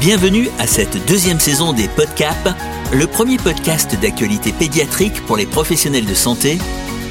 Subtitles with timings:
[0.00, 2.56] Bienvenue à cette deuxième saison des Podcap,
[2.92, 6.58] le premier podcast d'actualité pédiatrique pour les professionnels de santé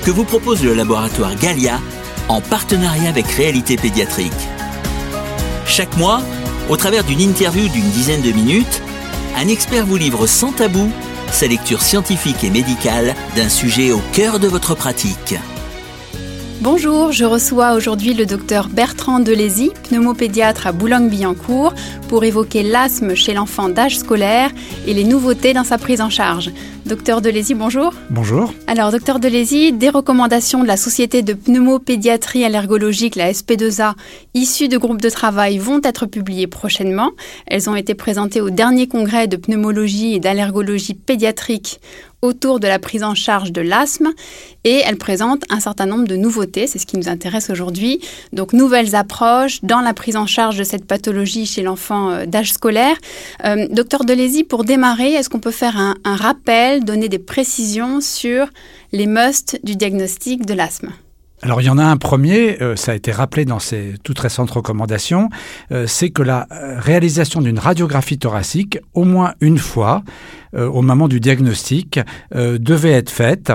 [0.06, 1.82] que vous propose le laboratoire Galia
[2.30, 4.32] en partenariat avec Réalité Pédiatrique.
[5.66, 6.22] Chaque mois,
[6.70, 8.82] au travers d'une interview d'une dizaine de minutes,
[9.36, 10.90] un expert vous livre sans tabou
[11.30, 15.36] sa lecture scientifique et médicale d'un sujet au cœur de votre pratique.
[16.62, 21.76] Bonjour, je reçois aujourd'hui le docteur Bertrand Delézy, pneumopédiatre à Boulogne-Billancourt,
[22.10, 24.50] pour évoquer l'asthme chez l'enfant d'âge scolaire
[24.88, 26.50] et les nouveautés dans sa prise en charge.
[26.88, 27.94] Docteur Delézy, bonjour.
[28.10, 28.54] Bonjour.
[28.66, 33.94] Alors, docteur Delézy, des recommandations de la Société de pneumopédiatrie allergologique, la SP2A,
[34.34, 37.12] issues de groupes de travail, vont être publiées prochainement.
[37.46, 41.82] Elles ont été présentées au dernier congrès de pneumologie et d'allergologie pédiatrique
[42.22, 44.12] autour de la prise en charge de l'asthme
[44.64, 48.02] et elle présente un certain nombre de nouveautés, c'est ce qui nous intéresse aujourd'hui.
[48.34, 52.54] Donc nouvelles approches dans la prise en charge de cette pathologie chez l'enfant euh, d'âge
[52.54, 52.98] scolaire.
[53.46, 58.48] Euh, docteur Delézy, pour démarrer, est-ce qu'on peut faire un, rappel, donner des précisions sur
[58.92, 60.92] les musts du diagnostic de l'asthme
[61.44, 64.18] alors il y en a un premier, euh, ça a été rappelé dans ces toutes
[64.18, 65.30] récentes recommandations,
[65.86, 70.02] c'est que la réalisation d'une radiographie thoracique, au moins une fois,
[70.56, 72.00] euh, au moment du diagnostic
[72.36, 73.52] euh, devait être faite.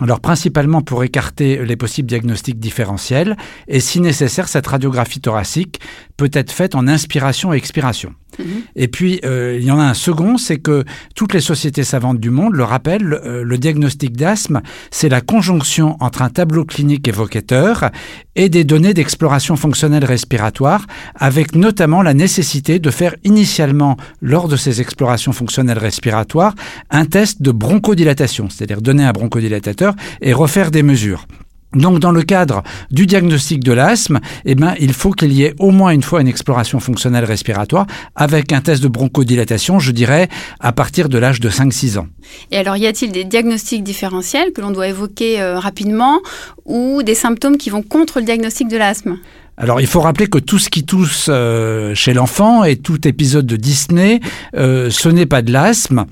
[0.00, 3.36] Alors principalement pour écarter les possibles diagnostics différentiels
[3.68, 5.80] et si nécessaire cette radiographie thoracique
[6.16, 8.12] peut être faite en inspiration et expiration.
[8.38, 8.46] Mhm.
[8.76, 12.18] Et puis, euh, il y en a un second, c'est que toutes les sociétés savantes
[12.18, 14.60] du monde le rappellent, euh, le diagnostic d'asthme,
[14.90, 17.90] c'est la conjonction entre un tableau clinique évocateur
[18.36, 24.56] et des données d'exploration fonctionnelle respiratoire, avec notamment la nécessité de faire initialement, lors de
[24.56, 26.54] ces explorations fonctionnelles respiratoires,
[26.90, 31.26] un test de bronchodilatation, c'est-à-dire donner un bronchodilatateur et refaire des mesures.
[31.74, 35.54] Donc, dans le cadre du diagnostic de l'asthme, eh ben, il faut qu'il y ait
[35.58, 40.28] au moins une fois une exploration fonctionnelle respiratoire avec un test de bronchodilatation, je dirais,
[40.60, 42.06] à partir de l'âge de 5-6 ans.
[42.50, 46.20] Et alors, y a-t-il des diagnostics différentiels que l'on doit évoquer euh, rapidement
[46.64, 49.18] ou des symptômes qui vont contre le diagnostic de l'asthme?
[49.56, 53.46] Alors il faut rappeler que tout ce qui tousse euh, chez l'enfant et tout épisode
[53.46, 54.20] de Disney,
[54.56, 56.06] euh, ce n'est pas de l'asthme,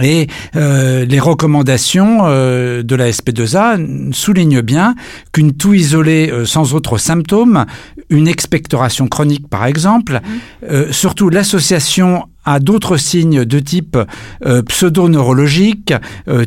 [0.00, 4.94] et euh, les recommandations euh, de la SP2A soulignent bien
[5.32, 7.66] qu'une toux isolée euh, sans autres symptômes,
[8.10, 10.20] une expectoration chronique par exemple,
[10.62, 10.92] mmh.
[10.92, 13.98] surtout l'association à d'autres signes de type
[14.68, 15.92] pseudo-neurologique,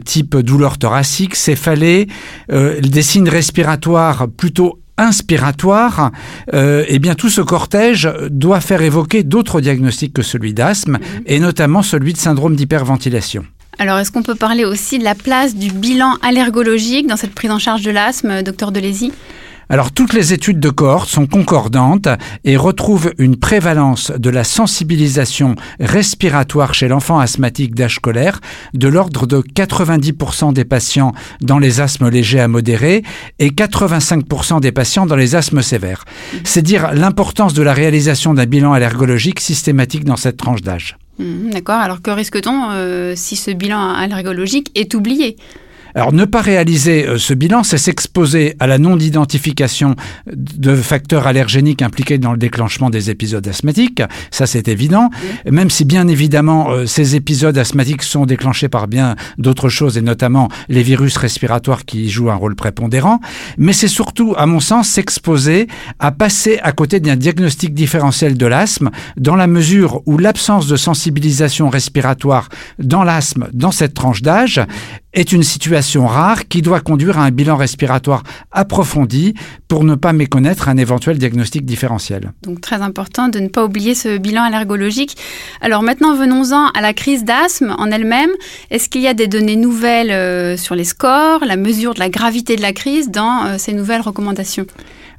[0.06, 2.08] type douleur thoracique, céphalée,
[2.50, 6.12] des signes respiratoires plutôt inspiratoire,
[6.54, 11.24] euh, eh bien tout ce cortège doit faire évoquer d'autres diagnostics que celui d'asthme, mhm.
[11.26, 13.46] et notamment celui de syndrome d'hyperventilation.
[13.82, 17.50] Alors, est-ce qu'on peut parler aussi de la place du bilan allergologique dans cette prise
[17.50, 19.14] en charge de l'asthme, docteur Delézy
[19.70, 22.08] alors toutes les études de cohorte sont concordantes
[22.44, 28.42] et retrouvent une prévalence de la sensibilisation respiratoire chez l'enfant asthmatique d'âge scolaire
[28.74, 33.04] de l'ordre de 90% des patients dans les asthmes légers à modérés
[33.38, 36.06] et 85% des patients dans les asthmes sévères.
[36.44, 40.98] C'est dire l'importance de la réalisation d'un bilan allergologique systématique dans cette tranche d'âge.
[41.20, 45.36] Mmh, d'accord, alors que risque-t-on euh, si ce bilan allergologique est oublié?
[45.96, 49.96] Alors ne pas réaliser euh, ce bilan, c'est s'exposer à la non-identification
[50.34, 54.02] de facteurs allergéniques impliqués dans le déclenchement des épisodes asthmatiques,
[54.32, 55.10] ça c'est évident,
[55.50, 60.02] même si bien évidemment euh, ces épisodes asthmatiques sont déclenchés par bien d'autres choses et
[60.02, 63.20] notamment les virus respiratoires qui jouent un rôle prépondérant,
[63.58, 65.68] mais c'est surtout à mon sens s'exposer
[66.00, 70.76] à passer à côté d'un diagnostic différentiel de l'asthme dans la mesure où l'absence de
[70.76, 74.62] sensibilisation respiratoire dans l'asthme dans cette tranche d'âge
[75.14, 79.34] est une situation rare qui doit conduire à un bilan respiratoire approfondi
[79.68, 82.32] pour ne pas méconnaître un éventuel diagnostic différentiel.
[82.44, 85.18] Donc très important de ne pas oublier ce bilan allergologique.
[85.62, 88.32] Alors maintenant venons-en à la crise d'asthme en elle-même.
[88.70, 92.10] Est-ce qu'il y a des données nouvelles euh, sur les scores, la mesure de la
[92.10, 94.66] gravité de la crise dans euh, ces nouvelles recommandations?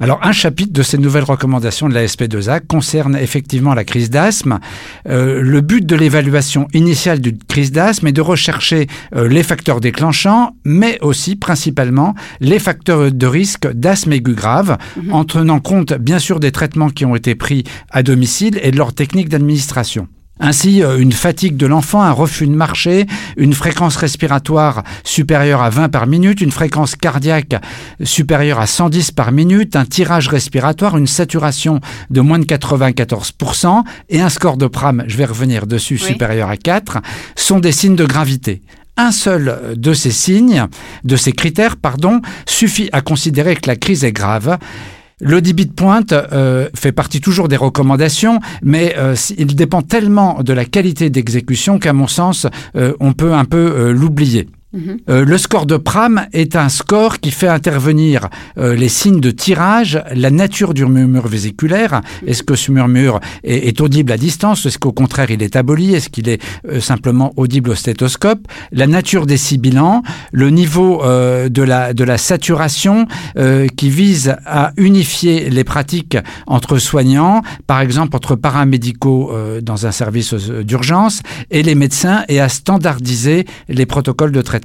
[0.01, 4.59] Alors, un chapitre de ces nouvelles recommandations de la SP2A concerne effectivement la crise d'asthme.
[5.07, 9.79] Euh, le but de l'évaluation initiale d'une crise d'asthme est de rechercher euh, les facteurs
[9.81, 15.13] déclenchants, mais aussi principalement les facteurs de risque d'asthme aigu grave, mhm.
[15.13, 18.79] en tenant compte bien sûr des traitements qui ont été pris à domicile et de
[18.79, 20.09] leurs techniques d'administration.
[20.41, 23.07] Ainsi, euh, une fatigue de l'enfant, un refus de marcher,
[23.37, 27.55] une fréquence respiratoire supérieure à 20 par minute, une fréquence cardiaque
[28.03, 34.23] supérieure à 110 par minute, un tirage respiratoire, une saturation de moins de 94% et
[34.23, 36.99] un score de Pram, je vais revenir dessus, supérieur à 4,
[37.37, 38.63] sont des signes de gravité.
[38.97, 40.67] Un seul de ces signes,
[41.05, 44.59] de ces critères, pardon, suffit à considérer que la crise est grave
[45.21, 50.43] Le débit de pointe euh, fait partie toujours des recommandations, mais euh, il dépend tellement
[50.43, 54.49] de la qualité d'exécution qu'à mon sens, euh, on peut un peu l'oublier.
[55.09, 59.33] Euh, le score de Pram est un score qui fait intervenir euh, les signes de
[59.33, 62.03] tirage, la nature du murmure vésiculaire.
[62.27, 64.67] Est-ce que ce murmure est, audible à distance?
[64.67, 65.95] Est-ce qu'au contraire il est aboli?
[65.95, 68.47] Est-ce qu'il est, euh, simplement audible au stéthoscope?
[68.71, 70.03] La nature des sibilants,
[70.33, 73.07] le niveau de, la, de la saturation
[73.77, 76.17] qui vise à unifier les pratiques
[76.47, 79.33] entre soignants, par exemple entre paramédicaux
[79.63, 84.60] dans un service d'urgence, et les médecins, et à standardiser les protocoles de traitement.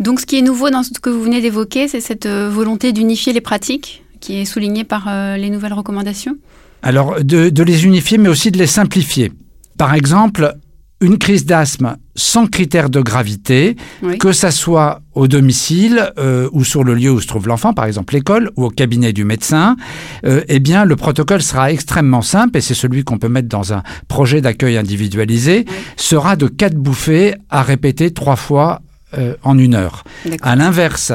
[0.00, 2.92] Donc ce qui est nouveau dans ce que vous venez d'évoquer, c'est cette euh, volonté
[2.92, 6.36] d'unifier les pratiques qui est soulignée par euh, les nouvelles recommandations?
[6.82, 9.32] Alors de, les unifier, mais aussi de les simplifier.
[9.78, 10.56] Par exemple,
[11.00, 13.76] une crise d'asthme sans critère de gravité,
[14.20, 17.84] que ça soit au domicile euh, ou sur le lieu où se trouve l'enfant, par
[17.86, 19.76] exemple l'école ou au cabinet du médecin,
[20.24, 23.82] eh bien le protocole sera extrêmement simple et c'est celui qu'on peut mettre dans un
[24.08, 25.64] projet d'accueil individualisé,
[25.96, 28.80] sera de quatre bouffées à répéter trois fois
[29.18, 30.04] euh, en une heure.
[30.42, 31.12] À l'inverse,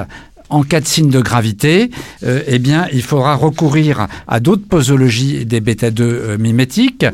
[0.50, 1.92] en cas de signe de gravité,
[2.24, 7.06] euh, eh bien, il faudra recourir à d'autres posologies des bêta-2 euh, mimétiques.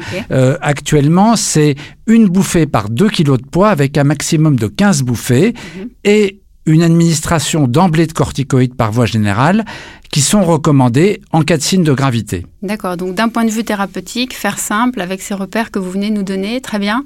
[0.61, 1.75] actuellement, c'est
[2.07, 5.89] une bouffée par 2 kg de poids avec un maximum de 15 bouffées mhm.
[6.03, 9.65] et une administration d'emblée de corticoïdes par voie générale
[10.11, 12.45] qui sont recommandées en cas de signe de gravité.
[12.61, 16.09] D'accord, donc d'un point de vue thérapeutique, faire simple avec ces repères que vous venez
[16.09, 17.03] nous donner, très bien.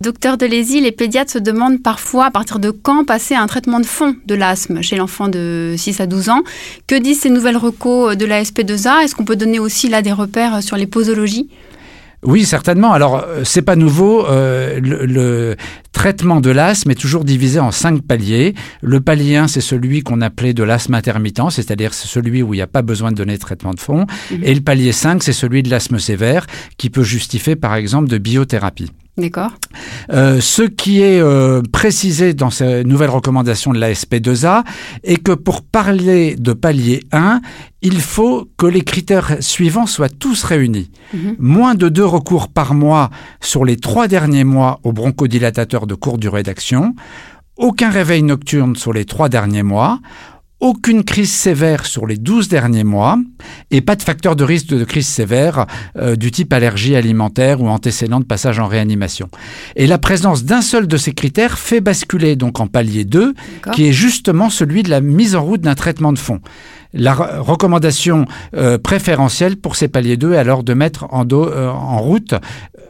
[0.00, 3.80] Docteur Delézy, les pédiatres se demandent parfois à partir de quand passer à un traitement
[3.80, 6.42] de fond de l'asthme chez l'enfant de 6 à 12 ans.
[6.86, 10.12] Que disent ces nouvelles recos de la SP2A Est-ce qu'on peut donner aussi là des
[10.12, 11.48] repères sur les posologies?
[12.24, 12.92] Oui, certainement.
[12.92, 14.26] Alors, euh, c'est pas nouveau.
[14.26, 15.56] Euh, le,
[15.92, 18.54] traitement de l'asthme est toujours divisé en cinq paliers.
[18.82, 22.56] Le palier 1, c'est celui qu'on appelait de l'asthme intermittent, c'est-à-dire c'est celui où il
[22.56, 24.06] n'y a pas besoin de donner de traitement de fond.
[24.30, 24.40] Mhm.
[24.42, 26.46] Et le palier 5, c'est celui de l'asthme sévère,
[26.78, 28.90] qui peut justifier, par exemple, de biothérapie.
[29.16, 29.52] D'accord.
[30.12, 34.64] Euh, ce qui est euh, précisé dans ces nouvelles recommandations de la SP2A
[35.04, 37.40] est que pour parler de palier 1,
[37.80, 40.90] il faut que les critères suivants soient tous réunis.
[41.12, 41.36] Mhm.
[41.38, 46.18] Moins de deux recours par mois sur les trois derniers mois au bronchodilatateur de courte
[46.18, 46.96] durée d'action,
[47.56, 50.00] aucun réveil nocturne sur les trois derniers mois,
[50.64, 53.18] aucune crise sévère sur les 12 derniers mois
[53.70, 55.66] et pas de facteur de risque de crise sévère
[55.98, 59.28] euh, du type allergie alimentaire ou antécédent de passage en réanimation.
[59.76, 63.34] Et la présence d'un seul de ces critères fait basculer donc en palier 2,
[63.74, 66.40] qui est justement celui de la mise en route d'un traitement de fond.
[66.94, 68.24] La recommandation
[68.56, 72.34] euh, préférentielle pour ces paliers 2 est alors de mettre en, euh, en route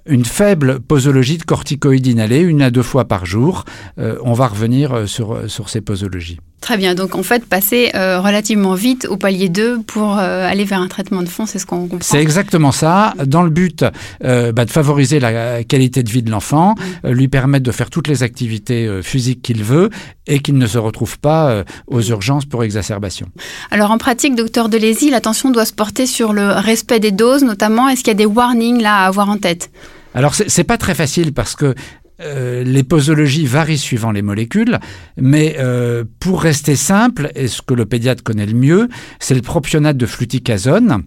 [0.06, 3.64] une faible posologie de corticoïdes inhalés, une à deux fois par jour.
[3.96, 6.38] on va revenir sur, sur ces posologies.
[6.64, 6.94] Très bien.
[6.94, 10.88] Donc, en fait, passer euh, relativement vite au palier 2 pour euh, aller vers un
[10.88, 11.99] traitement de fond, c'est ce qu'on comprend.
[12.00, 13.84] C'est exactement ça, dans le but
[14.25, 16.75] euh, bah, de favoriser la qualité de vie de l'enfant,
[17.05, 19.90] lui permettre de faire toutes les activités physiques qu'il veut
[20.26, 23.26] et qu'il ne se retrouve pas aux urgences pour exacerbation.
[23.70, 27.90] Alors, en pratique, docteur Delézy, l'attention doit se porter sur le respect des doses, notamment.
[27.90, 29.70] Est-ce qu'il y a des warnings là à avoir en tête?
[30.14, 31.75] Alors c'est pas très facile parce que
[32.20, 34.78] euh, les posologies varient suivant les molécules,
[35.16, 38.88] mais euh, pour rester simple, et ce que le pédiatre connaît le mieux,
[39.19, 41.02] c'est le propionate de fluticasone.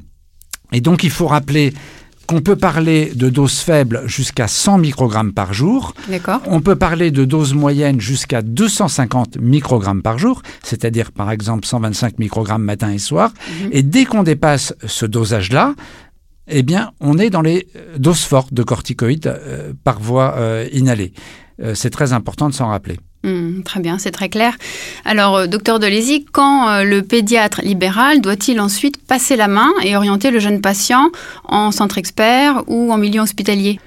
[0.74, 1.74] Et donc il faut rappeler
[2.28, 5.94] qu'on peut parler de doses faibles jusqu'à 100 microgrammes par jour.
[6.46, 12.20] On peut parler de doses moyennes jusqu'à 250 microgrammes par jour, c'est-à-dire par exemple 125
[12.20, 13.32] microgrammes matin et soir.
[13.64, 13.70] Mhm.
[13.72, 15.74] Et dès qu'on dépasse ce dosage-là,
[16.48, 20.68] eh bien, on est dans les euh, doses fortes de corticoïdes euh, par voie euh,
[20.72, 21.14] inhalée.
[21.74, 23.00] c'est très important de s'en rappeler.
[23.24, 24.56] Hmm, très bien, c'est très clair.
[25.06, 30.40] Alors, docteur Delézy, quand le pédiatre libéral doit-il ensuite passer la main et orienter le
[30.40, 31.10] jeune patient
[31.46, 33.80] en centre expert ou en milieu hospitalier?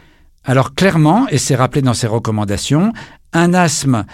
[0.45, 2.93] Alors clairement, et c'est rappelé dans ses recommandations,
[3.33, 4.05] un asthme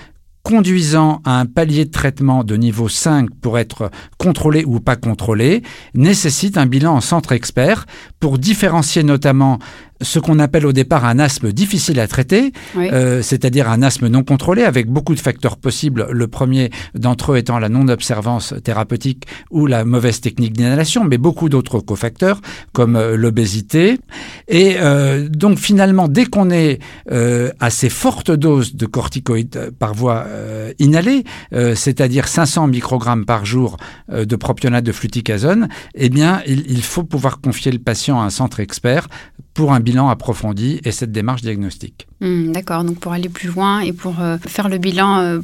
[0.47, 5.65] conduisant à un palier de traitement de niveau 5 pour être contrôlé ou pas contrôlé,
[5.93, 7.85] nécessite un bilan en centre expert
[8.21, 9.59] pour différencier notamment
[10.01, 14.23] ce qu'on appelle au départ un asthme difficile à traiter, euh, c'est-à-dire un asthme non
[14.23, 16.07] contrôlé avec beaucoup de facteurs possibles.
[16.11, 21.49] Le premier d'entre eux étant la non-observance thérapeutique ou la mauvaise technique d'inhalation, mais beaucoup
[21.49, 22.41] d'autres cofacteurs
[22.73, 23.99] comme euh, l'obésité.
[24.49, 26.79] Et euh, donc finalement, dès qu'on est
[27.61, 30.27] à ces fortes doses de corticoïdes par voie
[30.79, 33.77] inhalée, c'est-à-dire 500 microgrammes par jour
[34.13, 38.31] de propionate de fluticasone, eh bien, il, il faut pouvoir confier le patient à un
[38.31, 39.09] centre expert
[39.57, 42.07] pour un bilan approfondi et cette démarche diagnostique.
[42.21, 45.41] Hmm, d'accord, donc pour aller plus loin et pour euh, faire le bilan euh,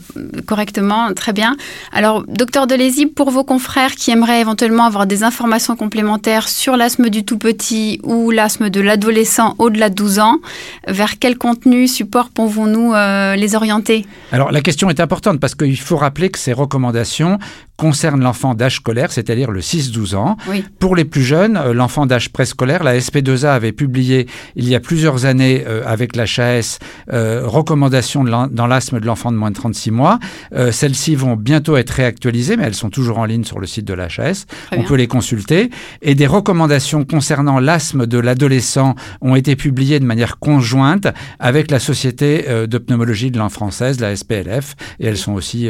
[0.46, 1.56] correctement, très bien.
[1.92, 7.08] Alors, docteur Delézy, pour vos confrères qui aimeraient éventuellement avoir des informations complémentaires sur l'asthme
[7.08, 10.38] du tout petit ou l'asthme de l'adolescent au-delà de 12 ans,
[10.86, 14.04] vers quel contenu, support pouvons-nous euh, les orienter?
[14.30, 17.38] Alors, la question est importante parce qu'il faut rappeler que ces recommandations
[17.76, 20.36] concernent l'enfant d'âge scolaire, c'est-à-dire le 6-12 ans.
[20.78, 24.26] Pour les plus jeunes, l'enfant d'âge préscolaire, la SP2A avait publié
[24.56, 26.78] il y a plusieurs années avec la l'HAS
[27.12, 30.18] euh, recommandations dans l'asthme de l'enfant de moins de 36 mois.
[30.54, 33.84] Euh, celles-ci vont bientôt être réactualisées, mais elles sont toujours en ligne sur le site
[33.84, 34.46] de l'HAS.
[34.76, 35.70] On peut les consulter.
[36.00, 41.78] Et des recommandations concernant l'asthme de l'adolescent ont été publiées de manière conjointe avec la
[41.78, 45.68] Société euh, de pneumologie de langue française, la SPLF, et elles sont aussi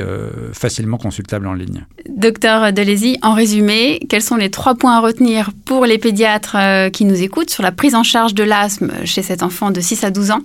[0.53, 1.87] facilement consultables en ligne.
[2.09, 6.57] Docteur Delézy, en résumé, quels sont les trois points à retenir pour les pédiatres
[6.93, 10.05] qui nous écoutent sur la prise en charge de l'asthme chez cet enfant de 6
[10.05, 10.43] à 12 ans?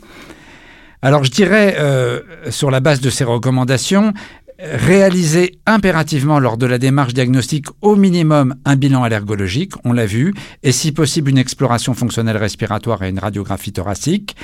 [1.02, 4.14] Alors je dirais, euh, sur la base de ces recommandations,
[4.60, 10.34] réaliser impérativement lors de la démarche diagnostique au minimum un bilan allergologique, on l'a vu,
[10.64, 14.36] et si possible une exploration fonctionnelle respiratoire et une radiographie thoracique.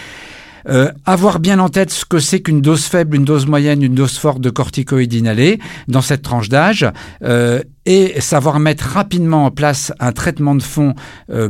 [0.70, 3.96] Euh, avoir bien en tête ce que c'est qu'une dose faible, une dose moyenne, une
[3.96, 6.88] dose forte de corticoïdes inhalés dans cette tranche d'âge
[7.24, 10.96] euh, et savoir mettre rapidement en place un traitement de fond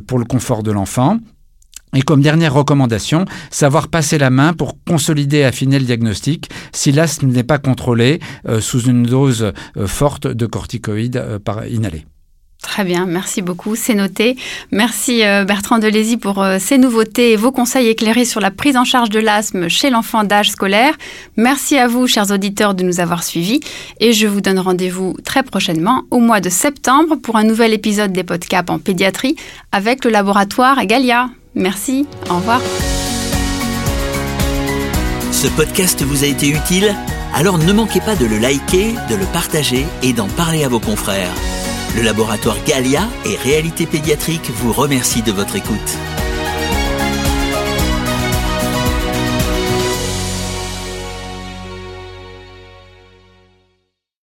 [0.08, 1.20] pour le confort de l'enfant.
[1.94, 6.92] Et comme dernière recommandation, savoir passer la main pour consolider et affiner le diagnostic si
[6.92, 12.06] l'asthme n'est pas contrôlé euh, sous une dose euh, forte de corticoïdes euh, par inhalé.
[12.64, 14.36] Très bien, merci beaucoup, c'est noté.
[14.72, 19.10] Merci Bertrand Delézy pour ces nouveautés et vos conseils éclairés sur la prise en charge
[19.10, 20.96] de l'asthme chez l'enfant d'âge scolaire.
[21.38, 23.60] Merci à vous, chers auditeurs, de nous avoir suivis
[24.00, 28.12] et je vous donne rendez-vous très prochainement au mois de septembre pour un nouvel épisode
[28.12, 29.36] des podcasts en pédiatrie
[29.72, 31.30] avec le laboratoire Galia.
[31.54, 32.62] Merci, au revoir.
[35.32, 36.96] Ce podcast vous a été utile?
[37.36, 40.80] Alors ne manquez pas de le liker, de le partager et d'en parler à vos
[40.80, 41.34] confrères.
[41.96, 46.23] Le laboratoire Galia et Réalité Pédiatrique vous remercie de votre écoute.